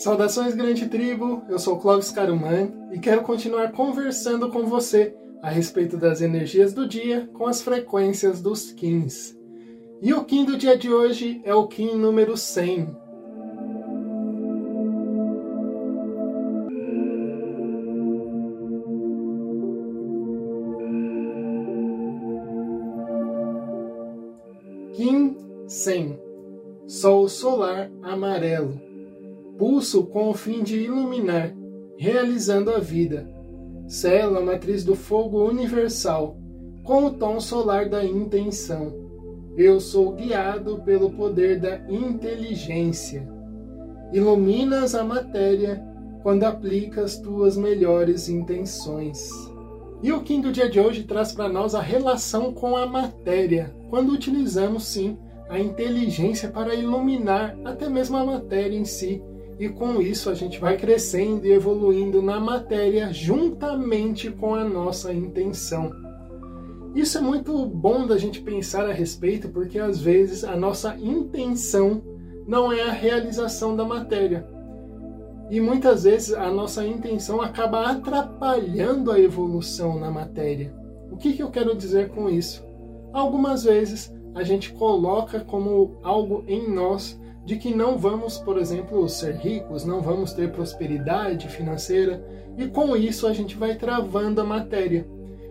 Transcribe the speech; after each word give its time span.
Saudações, 0.00 0.54
grande 0.54 0.88
tribo! 0.88 1.42
Eu 1.46 1.58
sou 1.58 1.78
Clóvis 1.78 2.10
Caruman 2.10 2.72
e 2.90 2.98
quero 2.98 3.20
continuar 3.20 3.70
conversando 3.72 4.48
com 4.48 4.64
você 4.64 5.14
a 5.42 5.50
respeito 5.50 5.98
das 5.98 6.22
energias 6.22 6.72
do 6.72 6.88
dia 6.88 7.28
com 7.34 7.46
as 7.46 7.60
frequências 7.60 8.40
dos 8.40 8.72
Kins. 8.72 9.36
E 10.00 10.14
o 10.14 10.24
Kim 10.24 10.46
do 10.46 10.56
dia 10.56 10.74
de 10.74 10.90
hoje 10.90 11.42
é 11.44 11.54
o 11.54 11.68
Kim 11.68 11.96
número 11.96 12.34
100. 12.34 12.96
Kim 24.94 25.36
100 25.68 26.18
Sol 26.86 27.28
solar 27.28 27.90
amarelo 28.02 28.89
pulso 29.60 30.04
com 30.04 30.30
o 30.30 30.32
fim 30.32 30.62
de 30.62 30.80
iluminar, 30.80 31.54
realizando 31.98 32.70
a 32.70 32.78
vida. 32.78 33.28
Célula 33.86 34.40
matriz 34.40 34.82
do 34.84 34.94
fogo 34.94 35.46
universal, 35.46 36.38
com 36.82 37.04
o 37.04 37.10
tom 37.10 37.38
solar 37.38 37.86
da 37.86 38.02
intenção. 38.02 38.90
Eu 39.58 39.78
sou 39.78 40.12
guiado 40.12 40.80
pelo 40.82 41.10
poder 41.10 41.60
da 41.60 41.76
inteligência. 41.90 43.28
Iluminas 44.14 44.94
a 44.94 45.04
matéria 45.04 45.84
quando 46.22 46.44
aplicas 46.44 47.18
tuas 47.18 47.54
melhores 47.54 48.30
intenções. 48.30 49.30
E 50.02 50.10
o 50.10 50.20
do 50.20 50.50
dia 50.50 50.70
de 50.70 50.80
hoje 50.80 51.02
traz 51.02 51.34
para 51.34 51.50
nós 51.50 51.74
a 51.74 51.82
relação 51.82 52.54
com 52.54 52.78
a 52.78 52.86
matéria, 52.86 53.76
quando 53.90 54.10
utilizamos 54.10 54.84
sim 54.84 55.18
a 55.50 55.58
inteligência 55.58 56.48
para 56.48 56.74
iluminar 56.74 57.58
até 57.62 57.90
mesmo 57.90 58.16
a 58.16 58.24
matéria 58.24 58.74
em 58.74 58.86
si 58.86 59.22
e 59.60 59.68
com 59.68 60.00
isso 60.00 60.30
a 60.30 60.34
gente 60.34 60.58
vai 60.58 60.78
crescendo 60.78 61.46
e 61.46 61.52
evoluindo 61.52 62.22
na 62.22 62.40
matéria 62.40 63.12
juntamente 63.12 64.30
com 64.30 64.54
a 64.54 64.64
nossa 64.64 65.12
intenção. 65.12 65.92
Isso 66.94 67.18
é 67.18 67.20
muito 67.20 67.66
bom 67.66 68.06
da 68.06 68.16
gente 68.16 68.40
pensar 68.40 68.88
a 68.88 68.92
respeito, 68.92 69.50
porque 69.50 69.78
às 69.78 70.00
vezes 70.00 70.44
a 70.44 70.56
nossa 70.56 70.96
intenção 70.96 72.02
não 72.48 72.72
é 72.72 72.84
a 72.84 72.90
realização 72.90 73.76
da 73.76 73.84
matéria. 73.84 74.48
E 75.50 75.60
muitas 75.60 76.04
vezes 76.04 76.32
a 76.32 76.50
nossa 76.50 76.86
intenção 76.86 77.42
acaba 77.42 77.90
atrapalhando 77.90 79.12
a 79.12 79.20
evolução 79.20 80.00
na 80.00 80.10
matéria. 80.10 80.74
O 81.12 81.18
que, 81.18 81.34
que 81.34 81.42
eu 81.42 81.50
quero 81.50 81.76
dizer 81.76 82.08
com 82.08 82.30
isso? 82.30 82.66
Algumas 83.12 83.64
vezes 83.64 84.10
a 84.34 84.42
gente 84.42 84.72
coloca 84.72 85.40
como 85.40 85.98
algo 86.02 86.44
em 86.48 86.66
nós 86.66 87.19
de 87.44 87.56
que 87.56 87.74
não 87.74 87.96
vamos, 87.96 88.38
por 88.38 88.58
exemplo, 88.58 89.08
ser 89.08 89.34
ricos, 89.36 89.84
não 89.84 90.00
vamos 90.00 90.32
ter 90.32 90.52
prosperidade 90.52 91.48
financeira, 91.48 92.24
e 92.56 92.66
com 92.66 92.96
isso 92.96 93.26
a 93.26 93.32
gente 93.32 93.56
vai 93.56 93.76
travando 93.76 94.40
a 94.40 94.44
matéria. 94.44 95.08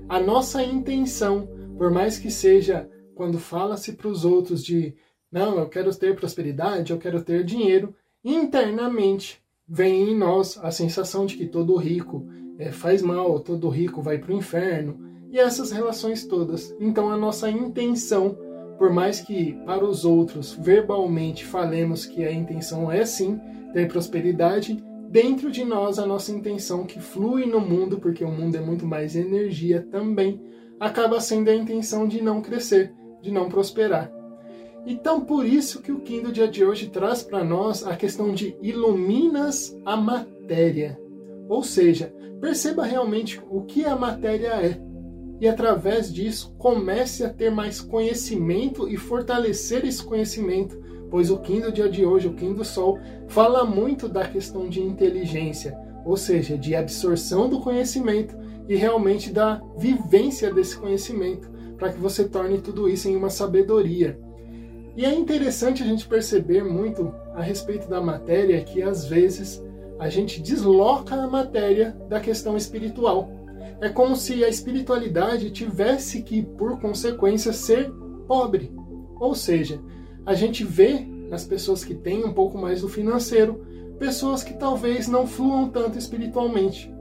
A 0.07 0.19
nossa 0.19 0.63
intenção, 0.63 1.47
por 1.77 1.91
mais 1.91 2.17
que 2.17 2.29
seja 2.29 2.89
quando 3.15 3.39
fala-se 3.39 3.93
para 3.93 4.07
os 4.07 4.23
outros 4.23 4.63
de 4.63 4.95
não, 5.31 5.59
eu 5.59 5.69
quero 5.69 5.93
ter 5.95 6.15
prosperidade, 6.15 6.91
eu 6.91 6.97
quero 6.97 7.21
ter 7.21 7.43
dinheiro, 7.43 7.93
internamente 8.23 9.41
vem 9.67 10.09
em 10.09 10.17
nós 10.17 10.59
a 10.63 10.71
sensação 10.71 11.25
de 11.25 11.37
que 11.37 11.45
todo 11.45 11.75
rico 11.75 12.25
é, 12.57 12.71
faz 12.71 13.01
mal, 13.01 13.39
todo 13.39 13.69
rico 13.69 14.01
vai 14.01 14.17
para 14.17 14.31
o 14.31 14.35
inferno, 14.35 14.99
e 15.31 15.37
essas 15.37 15.71
relações 15.71 16.25
todas. 16.25 16.75
Então 16.79 17.11
a 17.11 17.17
nossa 17.17 17.49
intenção 17.49 18.37
por 18.79 18.91
mais 18.91 19.19
que 19.19 19.59
para 19.65 19.83
os 19.83 20.05
outros 20.05 20.53
verbalmente 20.53 21.43
falemos 21.43 22.05
que 22.05 22.23
a 22.23 22.31
intenção 22.31 22.89
é 22.89 23.05
sim 23.05 23.37
ter 23.73 23.89
prosperidade, 23.89 24.81
dentro 25.09 25.51
de 25.51 25.65
nós 25.65 25.99
a 25.99 26.05
nossa 26.05 26.31
intenção 26.31 26.85
que 26.85 26.99
flui 26.99 27.45
no 27.45 27.59
mundo, 27.59 27.99
porque 27.99 28.23
o 28.23 28.31
mundo 28.31 28.55
é 28.55 28.61
muito 28.61 28.85
mais 28.85 29.17
energia 29.17 29.85
também, 29.91 30.41
acaba 30.79 31.19
sendo 31.19 31.49
a 31.49 31.55
intenção 31.55 32.07
de 32.07 32.23
não 32.23 32.41
crescer, 32.41 32.93
de 33.21 33.31
não 33.31 33.49
prosperar. 33.49 34.09
Então, 34.85 35.21
por 35.21 35.45
isso 35.45 35.81
que 35.81 35.91
o 35.91 35.99
Kim 35.99 36.21
do 36.21 36.31
dia 36.31 36.47
de 36.47 36.63
hoje 36.63 36.89
traz 36.89 37.21
para 37.21 37.43
nós 37.43 37.85
a 37.85 37.97
questão 37.97 38.33
de 38.33 38.55
iluminas 38.61 39.77
a 39.85 39.97
matéria. 39.97 40.97
Ou 41.49 41.61
seja, 41.63 42.13
perceba 42.39 42.85
realmente 42.85 43.41
o 43.51 43.61
que 43.63 43.83
a 43.83 43.95
matéria 43.95 44.53
é 44.53 44.88
e 45.39 45.47
através 45.47 46.13
disso 46.13 46.53
comece 46.57 47.23
a 47.23 47.29
ter 47.29 47.49
mais 47.49 47.79
conhecimento 47.79 48.87
e 48.89 48.97
fortalecer 48.97 49.85
esse 49.85 50.03
conhecimento, 50.03 50.77
pois 51.09 51.31
o 51.31 51.37
Kim 51.39 51.61
do 51.61 51.71
dia 51.71 51.89
de 51.89 52.05
hoje, 52.05 52.27
o 52.27 52.33
Kim 52.33 52.53
do 52.53 52.65
Sol, 52.65 52.99
fala 53.27 53.63
muito 53.63 54.09
da 54.09 54.27
questão 54.27 54.67
de 54.67 54.81
inteligência, 54.81 55.77
ou 56.05 56.17
seja, 56.17 56.57
de 56.57 56.75
absorção 56.75 57.49
do 57.49 57.59
conhecimento 57.59 58.35
e 58.67 58.75
realmente 58.75 59.31
da 59.31 59.61
vivência 59.77 60.53
desse 60.53 60.77
conhecimento, 60.77 61.49
para 61.77 61.91
que 61.91 61.99
você 61.99 62.27
torne 62.27 62.59
tudo 62.59 62.89
isso 62.89 63.07
em 63.07 63.15
uma 63.15 63.29
sabedoria. 63.29 64.19
E 64.95 65.05
é 65.05 65.13
interessante 65.13 65.81
a 65.81 65.85
gente 65.85 66.07
perceber 66.07 66.63
muito 66.63 67.13
a 67.33 67.41
respeito 67.41 67.87
da 67.87 68.01
matéria 68.01 68.61
que 68.61 68.81
às 68.81 69.05
vezes 69.05 69.63
a 69.97 70.09
gente 70.09 70.41
desloca 70.41 71.15
a 71.15 71.27
matéria 71.27 71.95
da 72.09 72.19
questão 72.19 72.57
espiritual. 72.57 73.29
É 73.81 73.89
como 73.89 74.15
se 74.15 74.43
a 74.43 74.49
espiritualidade 74.49 75.51
tivesse 75.51 76.21
que, 76.21 76.41
por 76.41 76.79
consequência, 76.79 77.53
ser 77.53 77.91
pobre. 78.27 78.71
Ou 79.19 79.33
seja, 79.33 79.81
a 80.25 80.33
gente 80.33 80.63
vê 80.63 80.99
nas 81.29 81.45
pessoas 81.45 81.83
que 81.83 81.93
têm 81.93 82.25
um 82.25 82.33
pouco 82.33 82.57
mais 82.57 82.81
do 82.81 82.89
financeiro, 82.89 83.65
pessoas 83.97 84.43
que 84.43 84.53
talvez 84.53 85.07
não 85.07 85.25
fluam 85.25 85.69
tanto 85.69 85.97
espiritualmente. 85.97 86.93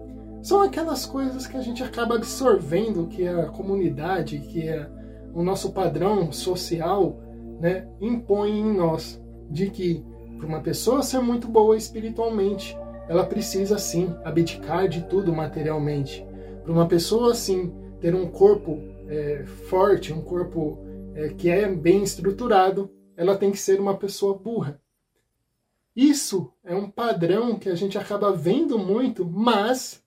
São 0.43 0.63
aquelas 0.63 1.05
coisas 1.05 1.47
que 1.47 1.57
a 1.57 1.61
gente 1.61 1.83
acaba 1.83 2.15
absorvendo, 2.15 3.09
que 3.09 3.27
a 3.27 3.47
comunidade, 3.47 4.39
que 4.39 4.69
é 4.69 4.89
o 5.35 5.43
nosso 5.43 5.73
padrão 5.73 6.31
social, 6.31 7.21
né, 7.61 7.89
impõe 8.01 8.61
em 8.61 8.73
nós, 8.73 9.21
de 9.51 9.69
que 9.71 10.05
para 10.37 10.47
uma 10.47 10.61
pessoa 10.61 11.03
ser 11.03 11.21
muito 11.21 11.49
boa 11.49 11.77
espiritualmente, 11.77 12.79
ela 13.09 13.25
precisa 13.25 13.79
sim 13.79 14.15
abdicar 14.25 14.89
de 14.89 15.03
tudo 15.03 15.33
materialmente. 15.33 16.25
Para 16.69 16.75
uma 16.75 16.87
pessoa 16.87 17.33
assim 17.33 17.73
ter 17.99 18.15
um 18.15 18.31
corpo 18.31 18.79
é, 19.09 19.43
forte, 19.71 20.13
um 20.13 20.21
corpo 20.21 20.79
é, 21.15 21.31
que 21.31 21.49
é 21.49 21.67
bem 21.67 22.03
estruturado, 22.03 22.91
ela 23.17 23.39
tem 23.39 23.51
que 23.51 23.57
ser 23.57 23.81
uma 23.81 23.97
pessoa 23.97 24.37
burra. 24.37 24.79
Isso 25.97 26.53
é 26.63 26.75
um 26.75 26.91
padrão 26.91 27.59
que 27.59 27.71
a 27.71 27.75
gente 27.75 27.97
acaba 27.97 28.37
vendo 28.37 28.79
muito, 28.79 29.25
mas 29.25 30.05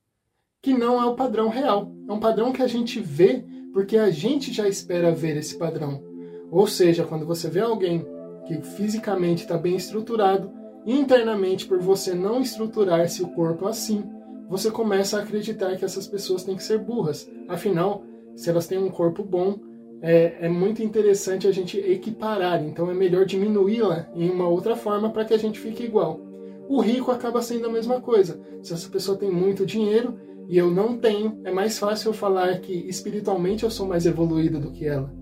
que 0.61 0.71
não 0.71 1.01
é 1.01 1.05
o 1.07 1.15
padrão 1.15 1.49
real. 1.49 1.91
É 2.07 2.13
um 2.13 2.19
padrão 2.19 2.53
que 2.53 2.61
a 2.61 2.67
gente 2.67 2.99
vê 2.99 3.43
porque 3.73 3.97
a 3.97 4.11
gente 4.11 4.53
já 4.53 4.67
espera 4.67 5.11
ver 5.11 5.37
esse 5.37 5.57
padrão. 5.57 6.03
Ou 6.51 6.67
seja, 6.67 7.03
quando 7.05 7.25
você 7.25 7.49
vê 7.49 7.61
alguém 7.61 8.05
que 8.45 8.61
fisicamente 8.61 9.41
está 9.41 9.57
bem 9.57 9.75
estruturado, 9.75 10.53
internamente, 10.85 11.65
por 11.65 11.79
você 11.79 12.13
não 12.13 12.39
estruturar-se 12.39 13.23
o 13.23 13.29
corpo 13.29 13.65
assim, 13.65 14.03
você 14.51 14.69
começa 14.69 15.17
a 15.17 15.21
acreditar 15.23 15.77
que 15.77 15.85
essas 15.85 16.05
pessoas 16.05 16.43
têm 16.43 16.57
que 16.57 16.63
ser 16.63 16.77
burras. 16.77 17.31
Afinal, 17.47 18.03
se 18.35 18.49
elas 18.49 18.67
têm 18.67 18.77
um 18.77 18.89
corpo 18.89 19.23
bom, 19.23 19.57
é, 20.01 20.45
é 20.45 20.49
muito 20.49 20.83
interessante 20.83 21.47
a 21.47 21.53
gente 21.53 21.77
equiparar. 21.77 22.61
Então 22.61 22.91
é 22.91 22.93
melhor 22.93 23.25
diminuí-la 23.25 24.09
em 24.13 24.29
uma 24.29 24.49
outra 24.49 24.75
forma 24.75 25.09
para 25.09 25.23
que 25.23 25.33
a 25.33 25.37
gente 25.37 25.57
fique 25.57 25.85
igual. 25.85 26.19
O 26.67 26.81
rico 26.81 27.11
acaba 27.11 27.41
sendo 27.41 27.67
a 27.67 27.71
mesma 27.71 28.01
coisa. 28.01 28.41
Se 28.61 28.73
essa 28.73 28.89
pessoa 28.89 29.17
tem 29.17 29.31
muito 29.31 29.65
dinheiro 29.65 30.19
e 30.49 30.57
eu 30.57 30.69
não 30.69 30.97
tenho, 30.97 31.39
é 31.45 31.51
mais 31.51 31.79
fácil 31.79 32.09
eu 32.09 32.13
falar 32.13 32.59
que 32.59 32.73
espiritualmente 32.73 33.63
eu 33.63 33.71
sou 33.71 33.87
mais 33.87 34.05
evoluído 34.05 34.59
do 34.59 34.71
que 34.71 34.85
ela. 34.85 35.13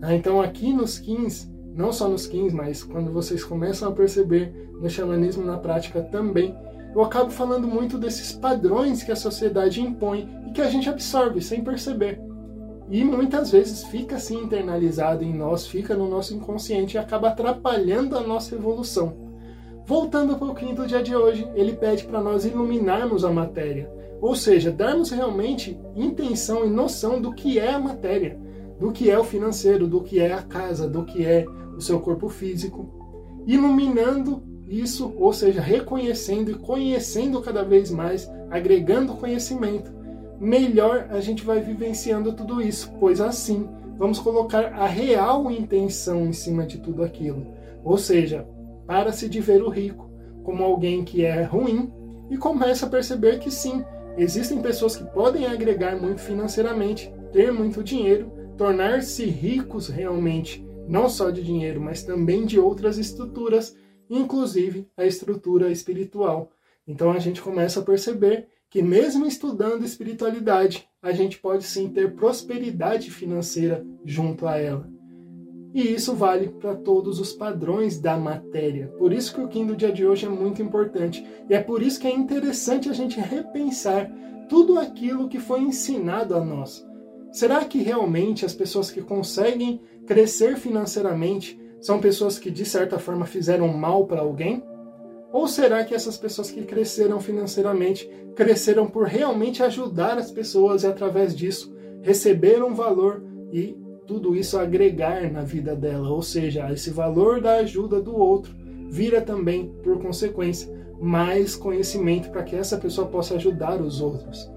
Ah, 0.00 0.14
então 0.14 0.40
aqui 0.40 0.72
nos 0.72 0.98
15, 0.98 1.52
não 1.74 1.92
só 1.92 2.08
nos 2.08 2.26
15, 2.26 2.56
mas 2.56 2.82
quando 2.82 3.12
vocês 3.12 3.44
começam 3.44 3.90
a 3.90 3.92
perceber 3.92 4.50
no 4.80 4.88
xamanismo 4.88 5.44
na 5.44 5.58
prática 5.58 6.00
também, 6.00 6.56
eu 6.94 7.02
acabo 7.02 7.30
falando 7.30 7.66
muito 7.66 7.96
desses 7.96 8.32
padrões 8.32 9.02
que 9.02 9.12
a 9.12 9.16
sociedade 9.16 9.80
impõe 9.80 10.28
e 10.46 10.52
que 10.52 10.60
a 10.60 10.68
gente 10.68 10.88
absorve 10.88 11.40
sem 11.40 11.64
perceber. 11.64 12.20
E 12.90 13.02
muitas 13.02 13.50
vezes 13.50 13.84
fica 13.84 14.16
assim 14.16 14.42
internalizado 14.42 15.24
em 15.24 15.32
nós, 15.32 15.66
fica 15.66 15.96
no 15.96 16.08
nosso 16.08 16.34
inconsciente 16.34 16.96
e 16.96 16.98
acaba 16.98 17.28
atrapalhando 17.28 18.18
a 18.18 18.20
nossa 18.20 18.54
evolução. 18.54 19.16
Voltando 19.86 20.34
um 20.34 20.38
pouquinho 20.38 20.74
do 20.74 20.86
dia 20.86 21.02
de 21.02 21.16
hoje, 21.16 21.48
ele 21.54 21.72
pede 21.72 22.04
para 22.04 22.20
nós 22.20 22.44
iluminarmos 22.44 23.24
a 23.24 23.30
matéria, 23.30 23.90
ou 24.20 24.36
seja, 24.36 24.70
darmos 24.70 25.10
realmente 25.10 25.80
intenção 25.96 26.66
e 26.66 26.70
noção 26.70 27.20
do 27.20 27.34
que 27.34 27.58
é 27.58 27.72
a 27.72 27.78
matéria, 27.78 28.38
do 28.78 28.92
que 28.92 29.10
é 29.10 29.18
o 29.18 29.24
financeiro, 29.24 29.88
do 29.88 30.02
que 30.02 30.20
é 30.20 30.32
a 30.32 30.42
casa, 30.42 30.88
do 30.88 31.04
que 31.04 31.24
é 31.24 31.46
o 31.76 31.80
seu 31.80 31.98
corpo 31.98 32.28
físico, 32.28 32.88
iluminando 33.46 34.42
isso, 34.80 35.12
ou 35.18 35.32
seja, 35.32 35.60
reconhecendo 35.60 36.50
e 36.50 36.54
conhecendo 36.54 37.40
cada 37.40 37.62
vez 37.62 37.90
mais, 37.90 38.30
agregando 38.50 39.14
conhecimento, 39.14 39.92
melhor 40.40 41.08
a 41.10 41.20
gente 41.20 41.44
vai 41.44 41.60
vivenciando 41.60 42.32
tudo 42.32 42.60
isso, 42.60 42.92
pois 42.98 43.20
assim 43.20 43.68
vamos 43.98 44.18
colocar 44.18 44.72
a 44.72 44.86
real 44.86 45.50
intenção 45.50 46.26
em 46.26 46.32
cima 46.32 46.66
de 46.66 46.78
tudo 46.78 47.04
aquilo. 47.04 47.46
Ou 47.84 47.98
seja, 47.98 48.46
para-se 48.86 49.28
de 49.28 49.40
ver 49.40 49.62
o 49.62 49.68
rico, 49.68 50.10
como 50.42 50.64
alguém 50.64 51.04
que 51.04 51.24
é 51.24 51.42
ruim 51.42 51.92
e 52.30 52.36
começa 52.36 52.86
a 52.86 52.88
perceber 52.88 53.38
que 53.38 53.50
sim, 53.50 53.84
existem 54.16 54.60
pessoas 54.60 54.96
que 54.96 55.04
podem 55.04 55.46
agregar 55.46 56.00
muito 56.00 56.20
financeiramente, 56.20 57.12
ter 57.32 57.52
muito 57.52 57.82
dinheiro, 57.82 58.32
tornar-se 58.56 59.24
ricos 59.24 59.88
realmente, 59.88 60.66
não 60.88 61.08
só 61.08 61.30
de 61.30 61.42
dinheiro, 61.42 61.80
mas 61.80 62.02
também 62.02 62.44
de 62.44 62.58
outras 62.58 62.98
estruturas, 62.98 63.76
inclusive 64.18 64.88
a 64.96 65.06
estrutura 65.06 65.70
espiritual. 65.70 66.50
Então 66.86 67.12
a 67.12 67.18
gente 67.18 67.40
começa 67.40 67.80
a 67.80 67.84
perceber 67.84 68.48
que 68.68 68.82
mesmo 68.82 69.26
estudando 69.26 69.84
espiritualidade, 69.84 70.88
a 71.02 71.12
gente 71.12 71.38
pode 71.38 71.64
sim 71.64 71.88
ter 71.88 72.14
prosperidade 72.14 73.10
financeira 73.10 73.84
junto 74.04 74.46
a 74.46 74.56
ela. 74.56 74.88
E 75.74 75.94
isso 75.94 76.14
vale 76.14 76.48
para 76.48 76.74
todos 76.74 77.18
os 77.18 77.32
padrões 77.32 77.98
da 77.98 78.16
matéria. 78.16 78.88
Por 78.98 79.12
isso 79.12 79.34
que 79.34 79.40
o 79.40 79.48
Kim 79.48 79.66
do 79.66 79.76
dia 79.76 79.90
de 79.90 80.06
hoje 80.06 80.26
é 80.26 80.28
muito 80.28 80.60
importante. 80.60 81.24
E 81.48 81.54
é 81.54 81.62
por 81.62 81.82
isso 81.82 81.98
que 81.98 82.06
é 82.06 82.14
interessante 82.14 82.90
a 82.90 82.92
gente 82.92 83.18
repensar 83.18 84.10
tudo 84.48 84.78
aquilo 84.78 85.28
que 85.28 85.38
foi 85.38 85.60
ensinado 85.60 86.34
a 86.34 86.44
nós. 86.44 86.86
Será 87.30 87.64
que 87.64 87.78
realmente 87.78 88.44
as 88.44 88.54
pessoas 88.54 88.90
que 88.90 89.00
conseguem 89.00 89.80
crescer 90.06 90.56
financeiramente 90.58 91.58
são 91.82 92.00
pessoas 92.00 92.38
que 92.38 92.50
de 92.50 92.64
certa 92.64 92.98
forma 92.98 93.26
fizeram 93.26 93.68
mal 93.68 94.06
para 94.06 94.22
alguém? 94.22 94.62
Ou 95.32 95.48
será 95.48 95.84
que 95.84 95.94
essas 95.94 96.16
pessoas 96.16 96.50
que 96.50 96.62
cresceram 96.62 97.20
financeiramente 97.20 98.08
cresceram 98.36 98.86
por 98.86 99.06
realmente 99.06 99.62
ajudar 99.62 100.16
as 100.16 100.30
pessoas 100.30 100.84
e 100.84 100.86
através 100.86 101.34
disso 101.34 101.74
receberam 102.00 102.74
valor 102.74 103.22
e 103.52 103.76
tudo 104.06 104.34
isso 104.36 104.58
agregar 104.58 105.30
na 105.30 105.42
vida 105.42 105.74
dela, 105.74 106.10
ou 106.10 106.22
seja, 106.22 106.70
esse 106.72 106.90
valor 106.90 107.40
da 107.40 107.54
ajuda 107.56 108.00
do 108.00 108.16
outro 108.16 108.54
vira 108.88 109.20
também, 109.20 109.72
por 109.82 110.00
consequência, 110.00 110.70
mais 111.00 111.56
conhecimento 111.56 112.30
para 112.30 112.42
que 112.42 112.54
essa 112.54 112.76
pessoa 112.76 113.08
possa 113.08 113.34
ajudar 113.34 113.80
os 113.80 114.00
outros. 114.00 114.50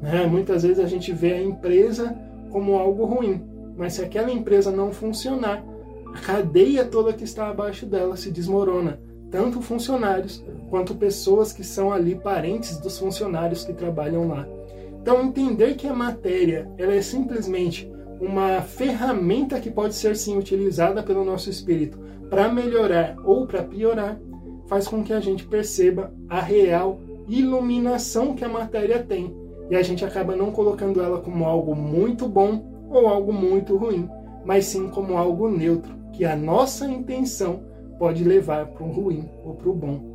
Né? 0.00 0.26
Muitas 0.26 0.62
vezes 0.62 0.80
a 0.80 0.86
gente 0.86 1.12
vê 1.12 1.34
a 1.34 1.42
empresa 1.42 2.16
como 2.50 2.74
algo 2.74 3.04
ruim, 3.04 3.40
mas 3.76 3.94
se 3.94 4.02
aquela 4.02 4.30
empresa 4.30 4.70
não 4.70 4.92
funcionar, 4.92 5.64
a 6.14 6.18
cadeia 6.20 6.84
toda 6.84 7.12
que 7.12 7.24
está 7.24 7.48
abaixo 7.48 7.86
dela 7.86 8.16
se 8.16 8.30
desmorona, 8.30 9.00
tanto 9.30 9.62
funcionários 9.62 10.44
quanto 10.68 10.94
pessoas 10.94 11.52
que 11.52 11.64
são 11.64 11.92
ali 11.92 12.14
parentes 12.14 12.78
dos 12.78 12.98
funcionários 12.98 13.64
que 13.64 13.72
trabalham 13.72 14.28
lá. 14.28 14.46
Então 15.00 15.22
entender 15.22 15.74
que 15.74 15.86
a 15.86 15.94
matéria 15.94 16.70
ela 16.78 16.94
é 16.94 17.02
simplesmente 17.02 17.90
uma 18.20 18.60
ferramenta 18.60 19.58
que 19.58 19.70
pode 19.70 19.94
ser 19.94 20.16
sim 20.16 20.38
utilizada 20.38 21.02
pelo 21.02 21.24
nosso 21.24 21.50
espírito 21.50 21.98
para 22.30 22.48
melhorar 22.48 23.16
ou 23.24 23.46
para 23.46 23.62
piorar, 23.62 24.18
faz 24.68 24.86
com 24.86 25.02
que 25.02 25.12
a 25.12 25.20
gente 25.20 25.44
perceba 25.44 26.14
a 26.28 26.40
real 26.40 27.00
iluminação 27.28 28.34
que 28.34 28.44
a 28.44 28.48
matéria 28.48 29.02
tem. 29.02 29.34
E 29.70 29.76
a 29.76 29.82
gente 29.82 30.04
acaba 30.04 30.36
não 30.36 30.50
colocando 30.50 31.02
ela 31.02 31.20
como 31.20 31.44
algo 31.44 31.74
muito 31.74 32.28
bom 32.28 32.86
ou 32.90 33.08
algo 33.08 33.32
muito 33.32 33.76
ruim, 33.76 34.08
mas 34.44 34.66
sim 34.66 34.88
como 34.88 35.16
algo 35.16 35.48
neutro, 35.48 35.94
que 36.12 36.24
a 36.24 36.36
nossa 36.36 36.86
intenção 36.86 37.64
pode 37.98 38.24
levar 38.24 38.66
para 38.66 38.84
o 38.84 38.90
ruim 38.90 39.28
ou 39.44 39.54
para 39.54 39.68
o 39.68 39.74
bom. 39.74 40.12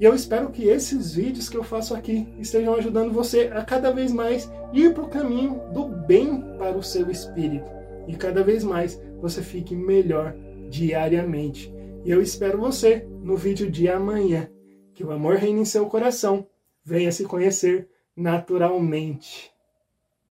E 0.00 0.04
eu 0.04 0.14
espero 0.14 0.50
que 0.50 0.68
esses 0.68 1.14
vídeos 1.14 1.48
que 1.48 1.56
eu 1.56 1.64
faço 1.64 1.94
aqui 1.94 2.28
estejam 2.38 2.74
ajudando 2.74 3.12
você 3.12 3.50
a 3.52 3.64
cada 3.64 3.90
vez 3.90 4.12
mais 4.12 4.50
ir 4.72 4.94
para 4.94 5.04
o 5.04 5.08
caminho 5.08 5.60
do 5.72 5.88
bem 5.88 6.40
para 6.56 6.76
o 6.76 6.82
seu 6.82 7.10
espírito. 7.10 7.70
E 8.06 8.14
cada 8.14 8.44
vez 8.44 8.62
mais 8.62 9.00
você 9.20 9.42
fique 9.42 9.74
melhor 9.74 10.34
diariamente. 10.70 11.72
E 12.04 12.10
eu 12.10 12.22
espero 12.22 12.58
você 12.58 13.06
no 13.22 13.36
vídeo 13.36 13.68
de 13.70 13.88
amanhã. 13.88 14.48
Que 14.94 15.04
o 15.04 15.10
amor 15.10 15.36
reine 15.36 15.60
em 15.60 15.64
seu 15.64 15.86
coração. 15.86 16.46
Venha 16.84 17.10
se 17.10 17.24
conhecer 17.24 17.88
naturalmente. 18.16 19.50